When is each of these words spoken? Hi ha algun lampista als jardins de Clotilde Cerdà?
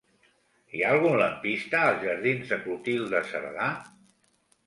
Hi 0.75 0.79
ha 0.85 0.93
algun 0.93 1.17
lampista 1.23 1.83
als 1.89 2.01
jardins 2.07 2.53
de 2.53 2.59
Clotilde 2.63 3.21
Cerdà? 3.35 3.67